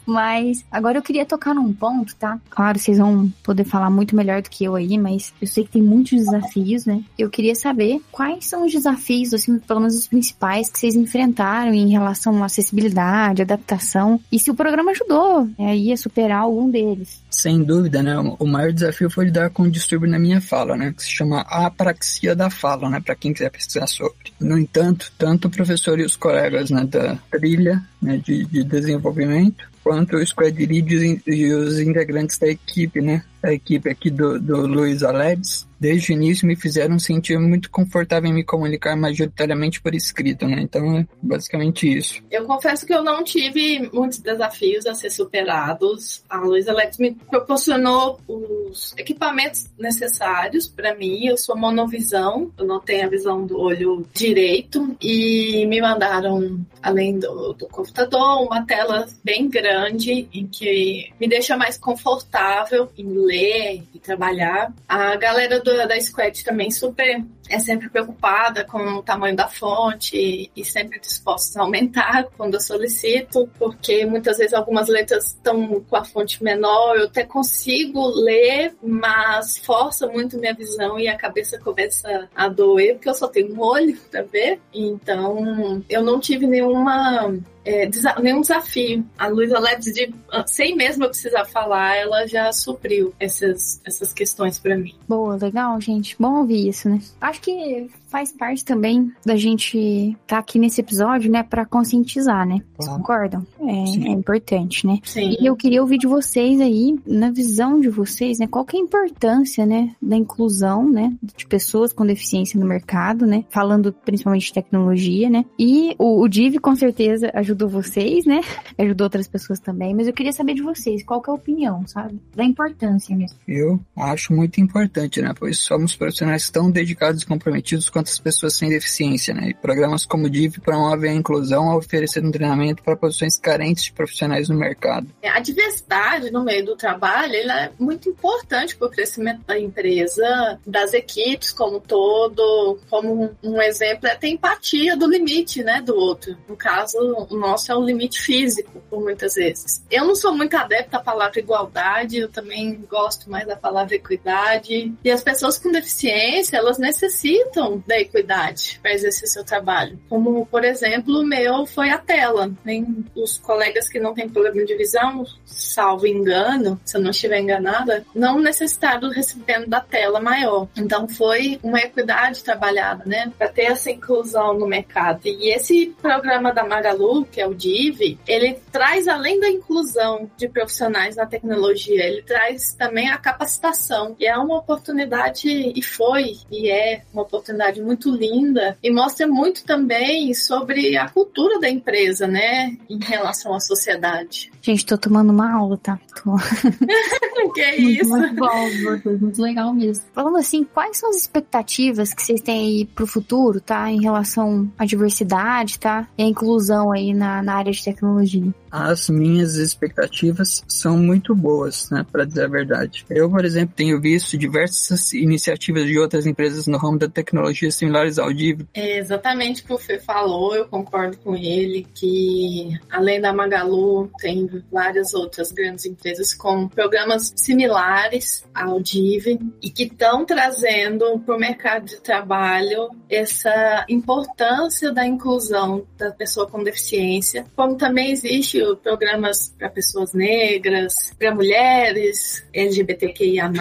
Mas 0.05 0.63
agora 0.71 0.99
eu 0.99 1.01
queria 1.01 1.25
tocar 1.25 1.55
num 1.55 1.73
ponto, 1.73 2.15
tá? 2.15 2.39
Claro, 2.51 2.77
vocês 2.77 2.99
vão 2.99 3.33
poder 3.43 3.63
falar 3.63 3.89
muito 3.89 4.15
melhor 4.15 4.43
do 4.43 4.49
que 4.49 4.63
eu 4.63 4.75
aí, 4.75 4.95
mas 4.95 5.33
eu 5.41 5.47
sei 5.47 5.63
que 5.63 5.71
tem 5.71 5.81
muitos 5.81 6.19
desafios, 6.19 6.85
né? 6.85 7.03
Eu 7.17 7.31
queria 7.31 7.55
saber 7.55 7.99
quais 8.11 8.45
são 8.45 8.63
os 8.63 8.71
desafios, 8.71 9.33
assim, 9.33 9.57
pelo 9.57 9.79
menos 9.79 9.95
os 9.95 10.07
principais 10.07 10.69
que 10.69 10.77
vocês 10.77 10.93
enfrentaram 10.93 11.73
em 11.73 11.89
relação 11.89 12.43
à 12.43 12.45
acessibilidade, 12.45 13.41
adaptação, 13.41 14.19
e 14.31 14.37
se 14.37 14.51
o 14.51 14.55
programa 14.55 14.91
ajudou 14.91 15.45
né, 15.57 15.71
aí 15.71 15.91
a 15.91 15.97
superar 15.97 16.41
algum 16.41 16.69
deles. 16.69 17.23
Sem 17.31 17.63
dúvida, 17.63 18.03
né? 18.03 18.15
O 18.37 18.45
maior 18.45 18.71
desafio 18.71 19.09
foi 19.09 19.25
lidar 19.25 19.49
com 19.49 19.63
um 19.63 19.69
distúrbio 19.69 20.07
na 20.07 20.19
minha 20.19 20.39
fala, 20.39 20.77
né? 20.77 20.93
Que 20.95 21.01
se 21.01 21.09
chama 21.09 21.41
apraxia 21.41 22.18
da 22.35 22.49
fala, 22.49 22.89
né? 22.89 22.99
Para 22.99 23.15
quem 23.15 23.33
quiser 23.33 23.49
pesquisar 23.49 23.87
sobre. 23.87 24.33
No 24.39 24.57
entanto, 24.57 25.11
tanto 25.17 25.47
o 25.47 25.51
professor 25.51 25.99
e 25.99 26.03
os 26.03 26.15
colegas 26.15 26.69
né, 26.69 26.85
da 26.85 27.17
trilha 27.31 27.83
né, 28.01 28.17
de, 28.17 28.45
de 28.45 28.63
desenvolvimento, 28.63 29.69
quanto 29.83 30.17
o 30.17 30.25
Squad 30.25 30.65
Lead 30.65 31.21
e 31.27 31.53
os 31.53 31.79
integrantes 31.79 32.37
da 32.37 32.47
equipe, 32.47 33.01
né? 33.01 33.23
A 33.41 33.53
equipe 33.53 33.89
aqui 33.89 34.09
do, 34.09 34.39
do 34.39 34.67
Luiz 34.67 35.03
Aleves 35.03 35.69
desde 35.79 36.11
o 36.11 36.13
início 36.13 36.45
me 36.45 36.55
fizeram 36.55 36.99
sentir 36.99 37.39
muito 37.39 37.71
confortável 37.71 38.29
em 38.29 38.33
me 38.33 38.43
comunicar 38.43 38.95
majoritariamente 38.95 39.81
por 39.81 39.95
escrito, 39.95 40.45
né? 40.45 40.61
Então 40.61 40.97
é 40.97 41.07
basicamente 41.21 41.97
isso. 41.97 42.21
Eu 42.29 42.43
confesso 42.45 42.85
que 42.85 42.93
eu 42.93 43.03
não 43.03 43.23
tive 43.23 43.89
muitos 43.93 44.19
desafios 44.19 44.85
a 44.85 44.93
ser 44.93 45.09
superados. 45.09 46.23
A 46.29 46.39
Luísa 46.39 46.71
Alex 46.71 46.97
me 46.97 47.13
proporcionou 47.13 48.19
os 48.27 48.93
equipamentos 48.97 49.67
necessários 49.79 50.67
para 50.67 50.95
mim. 50.95 51.27
Eu 51.27 51.37
sou 51.37 51.55
monovisão, 51.55 52.51
eu 52.57 52.65
não 52.65 52.79
tenho 52.79 53.05
a 53.05 53.09
visão 53.09 53.45
do 53.45 53.57
olho 53.57 54.05
direito 54.13 54.97
e 55.01 55.65
me 55.67 55.79
mandaram, 55.79 56.59
além 56.83 57.17
do, 57.19 57.53
do 57.53 57.67
computador, 57.67 58.43
uma 58.43 58.65
tela 58.65 59.07
bem 59.23 59.47
grande 59.47 60.27
em 60.33 60.45
que 60.45 61.11
me 61.19 61.27
deixa 61.27 61.55
mais 61.55 61.77
confortável 61.77 62.89
em 62.97 63.05
ler 63.29 63.83
e 63.93 63.99
trabalhar. 63.99 64.73
A 64.87 65.15
galera 65.15 65.59
do 65.59 65.77
da, 65.87 65.99
Squad 66.01 66.43
também 66.43 66.71
super 66.71 67.23
é 67.49 67.59
sempre 67.59 67.89
preocupada 67.89 68.63
com 68.63 68.77
o 68.77 69.03
tamanho 69.03 69.35
da 69.35 69.47
fonte 69.47 70.49
e, 70.55 70.63
sempre 70.63 70.99
disposta 70.99 71.59
a 71.59 71.63
aumentar 71.63 72.25
quando 72.37 72.53
eu 72.53 72.61
solicito, 72.61 73.49
porque 73.57 74.05
muitas 74.05 74.37
vezes 74.37 74.53
algumas 74.53 74.87
letras 74.87 75.27
estão 75.27 75.81
com 75.81 75.95
a 75.95 76.05
fonte 76.05 76.43
menor, 76.43 76.95
eu 76.95 77.05
até 77.05 77.23
consigo 77.23 78.07
ler, 78.07 78.75
mas 78.83 79.57
força 79.57 80.05
muito 80.07 80.37
minha 80.37 80.53
visão 80.53 80.99
e 80.99 81.07
a 81.07 81.17
cabeça 81.17 81.59
começa 81.59 82.29
a 82.35 82.47
doer, 82.47 82.95
porque 82.95 83.09
eu 83.09 83.15
só 83.15 83.27
tenho 83.27 83.53
um 83.55 83.61
olho 83.61 83.97
para 84.11 84.21
ver. 84.21 84.61
Então, 84.71 85.83
eu 85.89 86.03
não 86.03 86.19
tive 86.19 86.45
nenhuma 86.45 87.33
é, 87.65 87.89
nenhum 88.21 88.41
desafio. 88.41 89.05
A 89.17 89.27
Luísa 89.27 89.59
Leves, 89.59 89.93
de, 89.93 90.13
sem 90.47 90.75
mesmo 90.75 91.03
eu 91.03 91.09
precisar 91.09 91.45
falar, 91.45 91.95
ela 91.97 92.25
já 92.25 92.51
supriu 92.51 93.13
essas, 93.19 93.79
essas 93.85 94.11
questões 94.11 94.57
para 94.57 94.75
mim. 94.75 94.95
Boa, 95.07 95.35
legal, 95.35 95.79
gente. 95.79 96.15
Bom 96.19 96.39
ouvir 96.39 96.69
isso, 96.69 96.89
né? 96.89 96.99
Acho 97.21 97.38
que 97.41 97.89
faz 98.09 98.31
parte 98.31 98.65
também 98.65 99.11
da 99.25 99.35
gente 99.35 99.77
estar 99.77 100.17
tá 100.27 100.37
aqui 100.39 100.59
nesse 100.59 100.81
episódio, 100.81 101.31
né, 101.31 101.43
para 101.43 101.65
conscientizar, 101.65 102.45
né? 102.47 102.59
Vocês 102.77 102.95
concordam? 102.95 103.45
É, 103.61 103.71
é, 103.71 104.11
importante, 104.11 104.85
né? 104.85 104.99
Sim. 105.03 105.37
E 105.39 105.45
eu 105.45 105.55
queria 105.55 105.81
ouvir 105.81 105.97
de 105.97 106.07
vocês 106.07 106.59
aí, 106.59 106.95
na 107.05 107.31
visão 107.31 107.79
de 107.79 107.89
vocês, 107.89 108.39
né, 108.39 108.47
qual 108.47 108.65
que 108.65 108.75
é 108.75 108.79
a 108.79 108.83
importância, 108.83 109.65
né, 109.65 109.95
da 110.01 110.15
inclusão, 110.15 110.89
né, 110.89 111.13
de 111.35 111.45
pessoas 111.45 111.93
com 111.93 112.05
deficiência 112.05 112.59
no 112.59 112.65
mercado, 112.65 113.25
né? 113.25 113.45
Falando 113.49 113.93
principalmente 113.93 114.47
de 114.47 114.53
tecnologia, 114.53 115.29
né? 115.29 115.45
E 115.57 115.95
o, 115.97 116.21
o 116.21 116.27
DIV 116.27 116.59
com 116.59 116.75
certeza 116.75 117.31
ajudou 117.33 117.69
vocês, 117.69 118.25
né? 118.25 118.41
Ajudou 118.77 119.05
outras 119.05 119.27
pessoas 119.27 119.59
também, 119.59 119.93
mas 119.93 120.07
eu 120.07 120.13
queria 120.13 120.31
saber 120.31 120.53
de 120.53 120.61
vocês, 120.61 121.03
qual 121.03 121.21
que 121.21 121.29
é 121.29 121.33
a 121.33 121.35
opinião, 121.35 121.85
sabe? 121.85 122.19
Da 122.35 122.43
importância 122.43 123.15
mesmo. 123.15 123.37
Eu 123.47 123.79
acho 123.97 124.33
muito 124.33 124.61
importante, 124.61 125.21
né? 125.21 125.33
Pois 125.37 125.59
somos 125.59 125.95
profissionais 125.95 126.49
tão 126.49 126.71
dedicados 126.71 127.23
e 127.23 127.25
comprometidos 127.25 127.89
com 127.89 127.98
quanto 127.99 128.07
as 128.07 128.19
pessoas 128.19 128.55
sem 128.55 128.69
deficiência, 128.69 129.33
né? 129.33 129.49
E 129.49 129.53
programas 129.53 130.05
como 130.05 130.27
o 130.27 130.29
DIV 130.29 130.61
promovem 130.61 131.11
a 131.11 131.13
inclusão 131.13 131.69
ao 131.69 131.79
oferecer 131.79 132.23
um 132.23 132.31
treinamento 132.31 132.81
para 132.81 132.95
posições 132.95 133.37
carentes 133.37 133.83
de 133.85 133.91
profissionais 133.91 134.47
no 134.47 134.55
mercado. 134.55 135.07
A 135.21 135.39
diversidade 135.41 136.31
no 136.31 136.43
meio 136.43 136.65
do 136.65 136.75
trabalho 136.77 137.35
é 137.35 137.71
muito 137.77 138.09
importante 138.09 138.77
para 138.77 138.87
o 138.87 138.91
crescimento 138.91 139.41
da 139.45 139.59
empresa, 139.59 140.59
das 140.65 140.93
equipes 140.93 141.51
como 141.51 141.77
um 141.77 141.79
todo. 141.79 142.79
Como 142.89 143.35
um 143.43 143.61
exemplo 143.61 144.07
é 144.07 144.15
ter 144.15 144.29
empatia 144.29 144.95
do 144.95 145.07
limite, 145.07 145.61
né, 145.61 145.81
do 145.81 145.95
outro. 145.95 146.37
No 146.47 146.55
caso, 146.55 146.97
o 147.29 147.35
nosso 147.35 147.71
é 147.71 147.75
o 147.75 147.83
limite 147.83 148.21
físico, 148.21 148.81
por 148.89 149.01
muitas 149.01 149.35
vezes. 149.35 149.83
Eu 149.91 150.05
não 150.05 150.15
sou 150.15 150.33
muito 150.33 150.55
adepta 150.55 150.97
à 150.97 150.99
palavra 151.01 151.39
igualdade, 151.39 152.17
eu 152.17 152.29
também 152.29 152.81
gosto 152.89 153.29
mais 153.29 153.45
da 153.45 153.55
palavra 153.55 153.95
equidade. 153.95 154.93
E 155.03 155.11
as 155.11 155.21
pessoas 155.21 155.57
com 155.57 155.71
deficiência, 155.71 156.57
elas 156.57 156.77
necessitam 156.77 157.83
da 157.89 157.99
equidade 157.99 158.79
para 158.81 158.93
exercer 158.93 159.27
seu 159.27 159.43
trabalho. 159.43 159.99
Como, 160.07 160.45
por 160.45 160.63
exemplo, 160.63 161.19
o 161.19 161.25
meu 161.25 161.65
foi 161.65 161.89
a 161.89 161.97
tela. 161.97 162.51
Tem 162.63 163.03
os 163.15 163.39
colegas 163.39 163.89
que 163.89 163.99
não 163.99 164.13
têm 164.13 164.29
problema 164.29 164.63
de 164.63 164.75
visão, 164.75 165.25
salvo 165.43 166.05
engano, 166.05 166.79
se 166.85 166.95
eu 166.95 167.01
não 167.01 167.09
estiver 167.09 167.39
enganada, 167.39 168.05
não 168.13 168.39
necessitaram 168.39 169.09
recebendo 169.09 169.67
da 169.67 169.81
tela 169.81 170.19
maior. 170.19 170.67
Então 170.77 171.07
foi 171.07 171.59
uma 171.63 171.79
equidade 171.79 172.43
trabalhada, 172.43 173.03
né, 173.05 173.31
para 173.37 173.49
ter 173.49 173.63
essa 173.63 173.89
inclusão 173.89 174.53
no 174.53 174.67
mercado. 174.67 175.21
E 175.25 175.51
esse 175.51 175.95
programa 175.99 176.53
da 176.53 176.63
Magalu, 176.63 177.25
que 177.25 177.41
é 177.41 177.47
o 177.47 177.55
DIV, 177.55 178.19
ele 178.27 178.59
traz 178.71 179.07
além 179.07 179.39
da 179.39 179.49
inclusão 179.49 180.29
de 180.37 180.47
profissionais 180.47 181.15
na 181.15 181.25
tecnologia, 181.25 182.05
ele 182.05 182.21
traz 182.21 182.73
também 182.75 183.09
a 183.09 183.17
capacitação. 183.17 184.15
E 184.19 184.27
é 184.27 184.37
uma 184.37 184.57
oportunidade 184.59 185.49
e 185.49 185.81
foi 185.81 186.37
e 186.51 186.69
é 186.69 187.01
uma 187.11 187.23
oportunidade 187.23 187.78
muito 187.79 188.09
linda 188.11 188.77
e 188.83 188.91
mostra 188.91 189.27
muito 189.27 189.63
também 189.63 190.33
sobre 190.33 190.97
a 190.97 191.09
cultura 191.09 191.59
da 191.59 191.69
empresa, 191.69 192.27
né, 192.27 192.77
em 192.89 192.99
relação 192.99 193.53
à 193.53 193.59
sociedade. 193.59 194.51
Gente, 194.61 194.85
tô 194.85 194.97
tomando 194.97 195.31
uma 195.31 195.53
aula, 195.53 195.77
tá? 195.77 195.99
Tô... 196.15 196.35
que 197.53 197.61
é 197.61 197.77
isso? 197.77 198.09
Muito 198.09 198.35
bom, 198.35 199.17
muito 199.19 199.41
legal 199.41 199.73
mesmo. 199.73 200.03
Falando 200.13 200.37
assim, 200.37 200.63
quais 200.63 200.97
são 200.97 201.09
as 201.09 201.17
expectativas 201.17 202.13
que 202.13 202.21
vocês 202.21 202.41
têm 202.41 202.59
aí 202.59 202.85
pro 202.85 203.07
futuro, 203.07 203.61
tá? 203.61 203.89
Em 203.89 204.01
relação 204.01 204.71
à 204.77 204.85
diversidade, 204.85 205.79
tá? 205.79 206.07
E 206.17 206.23
a 206.23 206.25
inclusão 206.25 206.91
aí 206.91 207.13
na, 207.13 207.41
na 207.41 207.55
área 207.55 207.71
de 207.71 207.83
tecnologia. 207.83 208.53
As 208.71 209.09
minhas 209.09 209.55
expectativas 209.55 210.63
são 210.67 210.97
muito 210.97 211.33
boas, 211.35 211.89
né? 211.89 212.05
Para 212.11 212.25
dizer 212.25 212.45
a 212.45 212.47
verdade. 212.47 213.05
Eu, 213.09 213.29
por 213.29 213.43
exemplo, 213.43 213.73
tenho 213.75 213.99
visto 213.99 214.37
diversas 214.37 215.13
iniciativas 215.13 215.85
de 215.85 215.97
outras 215.97 216.25
empresas 216.25 216.67
no 216.67 216.77
ramo 216.77 216.99
da 216.99 217.07
tecnologia 217.07 217.68
similares 217.75 218.19
ao 218.19 218.33
DIV. 218.33 218.67
É 218.73 218.97
exatamente 218.97 219.61
o 219.61 219.65
que 219.65 219.73
o 219.73 219.77
Fê 219.77 219.99
falou, 219.99 220.55
eu 220.55 220.67
concordo 220.67 221.17
com 221.17 221.35
ele, 221.35 221.87
que 221.93 222.77
além 222.89 223.21
da 223.21 223.33
Magalu, 223.33 224.09
tem 224.19 224.49
várias 224.71 225.13
outras 225.13 225.51
grandes 225.51 225.85
empresas 225.85 226.33
com 226.33 226.67
programas 226.67 227.33
similares 227.35 228.45
ao 228.53 228.79
DIV 228.79 229.39
e 229.61 229.69
que 229.69 229.83
estão 229.83 230.25
trazendo 230.25 231.19
para 231.19 231.35
o 231.35 231.39
mercado 231.39 231.85
de 231.85 231.99
trabalho 232.01 232.89
essa 233.09 233.85
importância 233.89 234.91
da 234.91 235.05
inclusão 235.05 235.85
da 235.97 236.11
pessoa 236.11 236.47
com 236.47 236.63
deficiência, 236.63 237.45
como 237.55 237.75
também 237.75 238.11
existe 238.11 238.59
programas 238.83 239.53
para 239.57 239.69
pessoas 239.69 240.13
negras, 240.13 241.13
para 241.17 241.33
mulheres, 241.33 242.45
LGBTQIA+, 242.53 243.51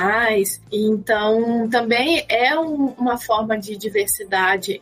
então 0.73 1.69
também 1.69 2.25
é 2.29 2.59
um, 2.59 2.95
uma 2.99 3.19
forma 3.19 3.59
de 3.59 3.77
diversidade 3.77 3.98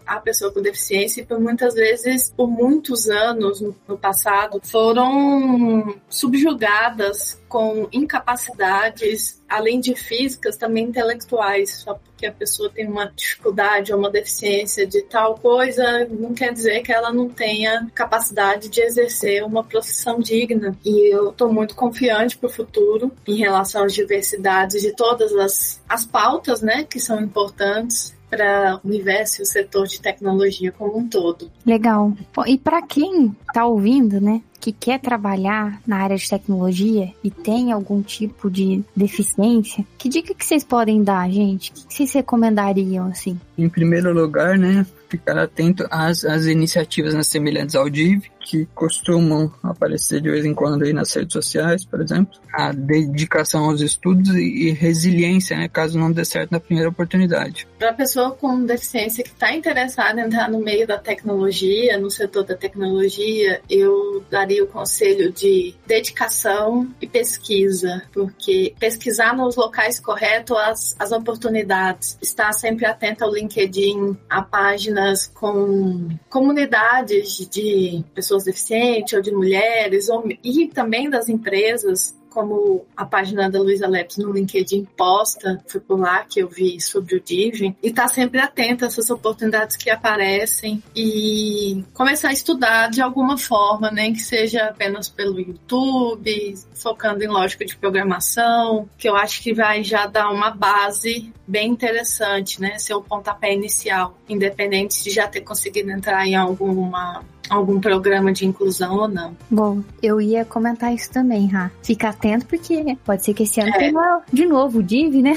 a 0.07 0.21
pessoa 0.21 0.53
com 0.53 0.61
deficiência 0.61 1.21
e 1.21 1.27
por 1.27 1.41
muitas 1.41 1.75
vezes, 1.75 2.33
por 2.37 2.49
muitos 2.49 3.09
anos 3.09 3.61
no, 3.61 3.75
no 3.87 3.99
passado, 3.99 4.61
foram 4.63 5.97
subjugadas 6.09 7.41
com 7.49 7.89
incapacidades, 7.93 9.43
além 9.49 9.81
de 9.81 9.95
físicas, 9.95 10.57
também 10.57 10.85
intelectuais. 10.85 11.83
Só 11.83 11.95
porque 11.95 12.27
a 12.27 12.33
pessoa 12.33 12.71
tem 12.71 12.89
uma 12.89 13.07
dificuldade 13.15 13.93
ou 13.93 13.99
uma 13.99 14.11
deficiência 14.11 14.87
de 14.87 15.03
tal 15.03 15.37
coisa, 15.37 16.07
não 16.11 16.35
quer 16.35 16.53
dizer 16.53 16.83
que 16.83 16.93
ela 16.93 17.13
não 17.13 17.29
tenha 17.29 17.91
capacidade 17.95 18.69
de 18.69 18.81
exercer 18.81 19.45
uma 19.45 19.63
profissão 19.63 20.19
digna. 20.19 20.77
E 20.85 21.15
eu 21.15 21.31
estou 21.31 21.53
muito 21.53 21.75
confiante 21.75 22.37
para 22.37 22.49
o 22.49 22.53
futuro 22.53 23.13
em 23.27 23.37
relação 23.37 23.85
às 23.85 23.95
diversidades 23.95 24.83
de 24.83 24.93
todas 24.93 25.35
as, 25.37 25.83
as 25.89 26.05
pautas, 26.05 26.63
né, 26.63 26.85
que 26.85 26.99
são 26.99 27.21
importantes 27.21 28.16
para 28.29 28.81
o 28.83 28.89
universo 28.89 29.41
e 29.41 29.43
o 29.43 29.47
setor 29.47 29.87
de 29.87 30.01
tecnologia 30.01 30.73
como 30.73 30.99
um 30.99 31.09
todo. 31.09 31.51
Legal. 31.65 32.13
E 32.47 32.59
para 32.59 32.83
quem 32.83 33.37
está 33.49 33.67
ouvindo, 33.67 34.21
né, 34.21 34.43
que 34.57 34.73
quer 34.73 35.01
trabalhar 35.01 35.81
na 35.87 35.99
área 35.99 36.17
de 36.17 36.29
tecnologia 36.29 37.13
e 37.23 37.31
tem 37.31 37.73
algum 37.73 38.03
tipo 38.03 38.51
de 38.51 38.83
deficiência, 38.95 39.85
que 39.99 40.09
dica 40.09 40.35
que 40.35 40.45
vocês 40.45 40.65
podem 40.65 41.03
dar, 41.03 41.31
gente? 41.31 41.71
O 41.71 41.75
que 41.75 41.95
vocês 41.95 42.13
recomendariam, 42.13 43.07
assim? 43.07 43.39
Em 43.57 43.69
primeiro 43.69 44.13
lugar, 44.13 44.59
né, 44.59 44.87
ficar 45.09 45.39
atento 45.39 45.87
às, 45.91 46.25
às 46.25 46.47
iniciativas 46.47 47.27
semelhantes 47.27 47.75
ao 47.75 47.89
DIV, 47.89 48.31
que 48.47 48.65
costumam 48.75 49.53
aparecer 49.63 50.21
de 50.21 50.31
vez 50.31 50.45
em 50.45 50.55
quando 50.55 50.85
aí 50.85 50.93
nas 50.93 51.13
redes 51.13 51.33
sociais, 51.33 51.85
por 51.85 52.01
exemplo. 52.01 52.39
A 52.53 52.71
dedicação 52.73 53.65
aos 53.65 53.81
estudos 53.81 54.35
e, 54.35 54.71
resiliência, 54.71 55.57
né, 55.57 55.69
caso 55.69 55.99
não 55.99 56.13
dê 56.13 56.25
certo 56.25 56.53
na 56.53 56.61
primeira 56.61 56.89
oportunidade. 56.89 57.67
Para 57.79 57.91
a 57.91 57.95
pessoa 57.95 58.31
com 58.31 58.65
deficiência 58.65 59.25
que 59.25 59.31
está 59.31 59.53
interessada 59.53 60.21
em 60.21 60.25
entrar 60.25 60.49
no 60.49 60.61
meio 60.61 60.87
da 60.87 60.97
tecnologia, 60.97 61.99
no 61.99 62.11
setor 62.11 62.45
da 62.45 62.55
tecnologia, 62.55 63.61
eu 63.69 64.25
daria 64.31 64.46
o 64.63 64.67
conselho 64.67 65.33
de 65.33 65.75
dedicação 65.87 66.89
e 67.01 67.07
pesquisa, 67.07 68.03
porque 68.13 68.75
pesquisar 68.79 69.37
nos 69.37 69.57
locais 69.57 70.01
corretos 70.01 70.57
as, 70.57 70.97
as 70.99 71.13
oportunidades, 71.13 72.17
estar 72.23 72.53
sempre 72.53 72.87
atento 72.87 73.25
ao 73.25 73.33
LinkedIn, 73.33 74.17
página 74.51 74.87
páginas 74.87 75.27
com 75.27 76.09
comunidades 76.29 77.39
de 77.49 78.05
pessoas 78.15 78.45
deficientes 78.45 79.13
ou 79.15 79.21
de 79.21 79.31
mulheres, 79.31 80.09
ou, 80.09 80.25
e 80.43 80.69
também 80.69 81.09
das 81.11 81.29
empresas 81.29 82.15
como 82.37 82.85
a 82.95 83.07
página 83.07 83.51
da 83.51 83.59
Luísa 83.59 83.89
Leps 83.89 84.19
no 84.19 84.31
LinkedIn 84.31 84.85
posta, 84.95 85.59
foi 85.67 85.81
por 85.81 85.99
lá 85.99 86.23
que 86.23 86.41
eu 86.41 86.49
vi 86.49 86.79
sobre 86.79 87.17
o 87.17 87.21
Divi, 87.21 87.75
e 87.83 87.91
tá 87.91 88.07
sempre 88.09 88.39
atenta 88.39 88.85
a 88.85 88.89
essas 88.89 89.09
oportunidades 89.09 89.75
que 89.75 89.89
aparecem 89.89 90.83
e 90.95 91.83
começar 91.95 92.29
a 92.29 92.35
estudar 92.35 92.91
de 92.91 93.01
alguma 93.01 93.39
forma, 93.39 93.91
nem 93.91 94.13
que 94.13 94.21
seja 94.21 94.67
apenas 94.67 95.09
pelo 95.09 95.41
YouTube, 95.41 96.55
focando 96.75 97.25
em 97.25 97.29
lógica 97.29 97.65
de 97.65 97.75
programação, 97.75 98.87
que 98.99 99.09
eu 99.09 99.17
acho 99.17 99.43
que 99.43 99.55
vai 99.55 99.83
já 99.83 100.07
dar 100.07 100.31
uma 100.31 100.51
base 100.51 101.33
bem 101.47 101.71
interessante, 101.71 102.61
né? 102.61 102.79
Ser 102.79 102.95
o 102.95 103.03
pontapé 103.03 103.53
inicial, 103.53 104.17
independente 104.29 105.03
de 105.03 105.11
já 105.11 105.27
ter 105.29 105.43
conseguido 105.43 105.91
entrar 105.91 106.27
em 106.27 106.35
alguma 106.35 107.23
algum 107.49 107.81
programa 107.81 108.33
de 108.33 108.45
inclusão 108.45 108.97
ou 108.97 109.09
não. 109.09 109.37
Bom, 109.49 109.81
eu 110.03 110.21
ia 110.21 110.45
comentar 110.45 110.93
isso 110.93 111.11
também, 111.13 111.47
Ra. 111.47 111.71
Fica 111.83 112.09
atento 112.09 112.45
porque 112.47 112.97
pode 113.05 113.25
ser 113.25 113.35
que 113.35 113.45
esse 113.45 113.61
ano 113.61 113.71
é. 113.71 113.79
tenha 113.79 114.21
de 114.33 114.45
novo 114.47 114.81
o 114.81 114.83
Div, 114.83 115.23
né? 115.23 115.35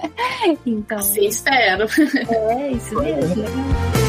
então. 0.64 1.02
Sim, 1.02 1.26
espero. 1.26 1.86
É, 2.30 2.70
isso 2.72 2.94
mesmo. 2.98 4.01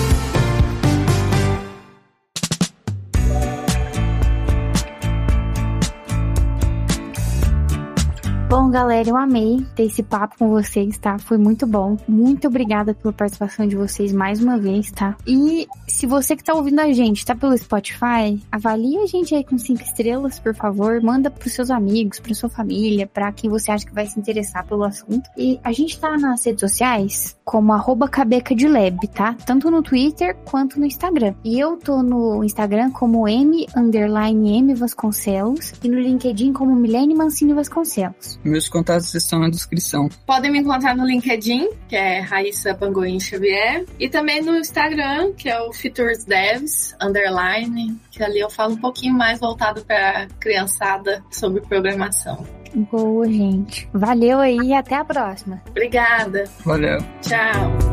Bom, 8.56 8.70
galera, 8.70 9.10
eu 9.10 9.18
amei 9.18 9.66
ter 9.76 9.86
esse 9.86 10.04
papo 10.04 10.38
com 10.38 10.48
vocês, 10.48 10.96
tá? 11.00 11.18
Foi 11.18 11.40
muito 11.40 11.66
bom. 11.66 11.98
Muito 12.08 12.48
obrigada 12.48 12.94
pela 12.94 13.12
participação 13.12 13.66
de 13.68 13.76
vocês 13.76 14.14
mais 14.14 14.44
uma 14.44 14.60
vez, 14.60 14.92
tá? 14.92 15.18
E 15.26 15.68
se 15.88 16.06
você 16.06 16.36
que 16.36 16.44
tá 16.44 16.54
ouvindo 16.54 16.80
a 16.80 16.94
gente 16.94 17.26
tá 17.26 17.36
pelo 17.36 17.58
Spotify, 17.58 18.40
avalie 18.52 19.00
a 19.00 19.08
gente 19.08 19.34
aí 19.34 19.44
com 19.44 19.58
cinco 19.58 19.82
estrelas, 19.82 20.38
por 20.38 20.54
favor. 20.54 21.02
Manda 21.02 21.32
pros 21.32 21.52
seus 21.52 21.72
amigos, 21.72 22.20
pra 22.20 22.36
sua 22.36 22.48
família, 22.48 23.08
pra 23.08 23.32
quem 23.32 23.50
você 23.50 23.72
acha 23.72 23.88
que 23.88 23.94
vai 23.94 24.06
se 24.06 24.20
interessar 24.20 24.64
pelo 24.68 24.84
assunto. 24.84 25.28
E 25.36 25.60
a 25.64 25.72
gente 25.72 26.00
tá 26.00 26.16
nas 26.16 26.46
redes 26.46 26.62
sociais 26.62 27.36
como 27.44 27.74
arroba 27.74 28.08
cabeca 28.08 28.54
de 28.54 28.68
lab, 28.68 29.00
tá? 29.08 29.36
Tanto 29.48 29.72
no 29.72 29.82
Twitter 29.82 30.38
quanto 30.46 30.80
no 30.80 30.86
Instagram. 30.86 31.34
E 31.44 31.60
eu 31.60 31.76
tô 31.78 32.04
no 32.04 32.44
Instagram 32.44 32.92
como 32.92 33.28
M 33.28 33.66
e 35.84 35.90
no 35.90 36.00
LinkedIn 36.00 36.54
como 36.54 36.76
Milene 36.76 37.16
Mancini 37.16 37.54
Vasconcelos. 37.54 38.43
Meus 38.44 38.68
contatos 38.68 39.14
estão 39.14 39.40
na 39.40 39.50
descrição. 39.50 40.10
Podem 40.26 40.52
me 40.52 40.60
encontrar 40.60 40.96
no 40.96 41.06
LinkedIn, 41.06 41.70
que 41.88 41.96
é 41.96 42.20
Raíssa 42.20 42.74
Bangoim 42.74 43.20
Xavier, 43.20 43.86
e 44.00 44.10
também 44.10 44.42
no 44.42 44.58
Instagram, 44.58 45.34
que 45.34 45.50
é 45.50 45.62
o 45.62 45.72
Features 45.72 46.26
Devs, 46.26 46.96
underline, 47.02 47.98
que 48.12 48.24
ali 48.24 48.40
eu 48.40 48.50
falo 48.50 48.74
um 48.74 48.78
pouquinho 48.80 49.14
mais 49.14 49.40
voltado 49.40 49.84
para 49.86 50.28
criançada 50.40 51.24
sobre 51.32 51.62
programação. 51.62 52.46
Boa, 52.92 53.28
gente. 53.28 53.88
Valeu 53.94 54.40
aí 54.40 54.58
e 54.58 54.74
até 54.74 54.96
a 54.96 55.06
próxima. 55.06 55.62
Obrigada. 55.70 56.46
Valeu. 56.66 56.98
Tchau. 57.22 57.93